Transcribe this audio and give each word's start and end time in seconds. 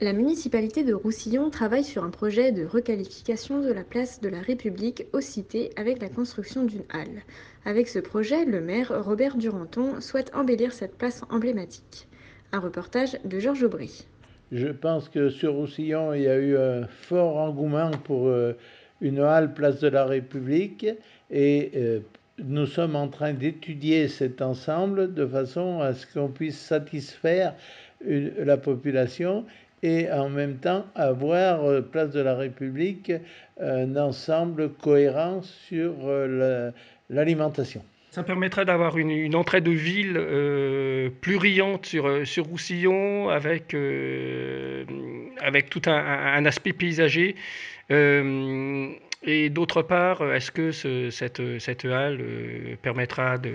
La 0.00 0.14
municipalité 0.14 0.82
de 0.82 0.94
Roussillon 0.94 1.50
travaille 1.50 1.84
sur 1.84 2.04
un 2.04 2.10
projet 2.10 2.52
de 2.52 2.64
requalification 2.64 3.60
de 3.60 3.70
la 3.70 3.84
place 3.84 4.20
de 4.22 4.30
la 4.30 4.40
République 4.40 5.04
aux 5.12 5.20
cités 5.20 5.70
avec 5.76 6.00
la 6.00 6.08
construction 6.08 6.64
d'une 6.64 6.84
halle. 6.90 7.22
Avec 7.66 7.86
ce 7.86 7.98
projet, 7.98 8.46
le 8.46 8.62
maire 8.62 8.92
Robert 9.04 9.36
Duranton 9.36 10.00
souhaite 10.00 10.30
embellir 10.34 10.72
cette 10.72 10.96
place 10.96 11.22
emblématique. 11.28 12.08
Un 12.52 12.60
reportage 12.60 13.18
de 13.26 13.38
Georges 13.38 13.62
Aubry. 13.62 14.06
Je 14.52 14.68
pense 14.68 15.10
que 15.10 15.28
sur 15.28 15.52
Roussillon, 15.52 16.14
il 16.14 16.22
y 16.22 16.28
a 16.28 16.38
eu 16.38 16.56
un 16.56 16.86
fort 16.86 17.36
engouement 17.36 17.90
pour 18.04 18.28
euh, 18.28 18.54
une 19.02 19.20
halle 19.20 19.52
place 19.52 19.80
de 19.80 19.88
la 19.88 20.06
République 20.06 20.86
et 21.30 21.72
euh, 21.76 22.00
nous 22.38 22.64
sommes 22.66 22.96
en 22.96 23.08
train 23.08 23.34
d'étudier 23.34 24.08
cet 24.08 24.40
ensemble 24.40 25.12
de 25.12 25.26
façon 25.26 25.80
à 25.82 25.92
ce 25.92 26.06
qu'on 26.06 26.28
puisse 26.28 26.58
satisfaire 26.58 27.54
une- 28.02 28.32
la 28.38 28.56
population 28.56 29.44
et 29.82 30.10
en 30.10 30.28
même 30.28 30.56
temps 30.56 30.84
avoir, 30.94 31.64
euh, 31.64 31.80
place 31.80 32.10
de 32.10 32.20
la 32.20 32.34
République, 32.34 33.12
un 33.60 33.96
ensemble 33.96 34.70
cohérent 34.74 35.42
sur 35.42 35.92
euh, 36.04 36.72
la- 37.10 37.14
l'alimentation. 37.14 37.82
Ça 38.10 38.22
permettrait 38.24 38.64
d'avoir 38.64 38.98
une, 38.98 39.34
entrée 39.36 39.60
de 39.60 39.70
ville 39.70 40.16
euh, 40.16 41.10
plus 41.20 41.36
riante 41.36 41.86
sur, 41.86 42.06
euh, 42.08 42.24
sur 42.24 42.44
Roussillon, 42.44 43.28
avec, 43.28 43.74
avec 45.40 45.70
tout 45.70 45.82
un, 45.86 46.44
aspect 46.44 46.72
paysager. 46.72 47.36
Et 49.22 49.50
d'autre 49.50 49.82
part, 49.82 50.22
est-ce 50.34 50.50
que 50.50 50.72
ce- 50.72 51.10
cette, 51.10 51.42
cette 51.58 51.84
halle 51.84 52.20
permettra 52.82 53.36
de 53.38 53.50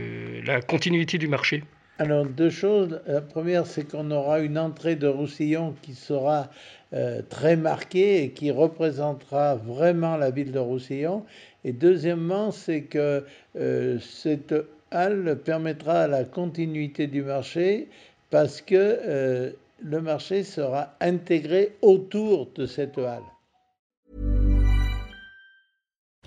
la 0.45 0.61
continuité 0.61 1.17
du 1.17 1.27
marché? 1.27 1.63
Alors, 1.97 2.25
deux 2.25 2.49
choses. 2.49 2.99
La 3.07 3.21
première, 3.21 3.65
c'est 3.65 3.89
qu'on 3.89 4.11
aura 4.11 4.41
une 4.41 4.57
entrée 4.57 4.97
de 4.97 5.07
Roussillon 5.07 5.75
qui 5.81 5.93
sera 5.93 6.49
euh, 6.93 7.21
très 7.29 7.55
marquée 7.55 8.23
et 8.23 8.31
qui 8.31 8.51
représentera 8.51 9.55
vraiment 9.55 10.17
la 10.17 10.29
ville 10.29 10.51
de 10.51 10.59
Roussillon. 10.59 11.23
Et 11.63 11.71
deuxièmement, 11.71 12.51
c'est 12.51 12.81
que 12.81 13.23
euh, 13.55 13.97
cette 14.01 14.53
halle 14.91 15.39
permettra 15.45 16.07
la 16.09 16.25
continuité 16.25 17.07
du 17.07 17.23
marché 17.23 17.87
parce 18.29 18.61
que 18.61 18.75
euh, 18.75 19.51
le 19.81 20.01
marché 20.01 20.43
sera 20.43 20.95
intégré 20.99 21.77
autour 21.81 22.49
de 22.55 22.65
cette 22.65 22.97
halle. 22.97 23.23